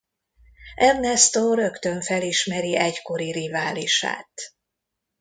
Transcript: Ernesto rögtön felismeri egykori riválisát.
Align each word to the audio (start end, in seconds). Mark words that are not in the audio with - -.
Ernesto 0.75 1.53
rögtön 1.53 2.01
felismeri 2.01 2.77
egykori 2.77 3.31
riválisát. 3.31 4.53